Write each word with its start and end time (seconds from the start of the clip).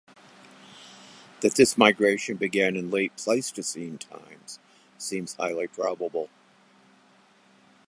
That 1.41 1.53
this 1.57 1.77
migration 1.77 2.35
began 2.35 2.75
in 2.75 2.89
late 2.89 3.15
Pleistocene 3.17 3.99
times 3.99 4.57
seems 4.97 5.35
highly 5.35 5.67
probable. 5.67 6.27